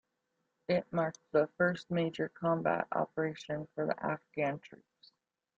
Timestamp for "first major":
1.59-2.29